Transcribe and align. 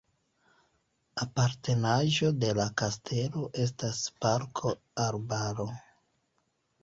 Apartenaĵo 1.25 2.29
de 2.43 2.49
la 2.59 2.65
kastelo 2.83 3.43
estas 3.65 4.01
parko-arbaro. 4.27 5.69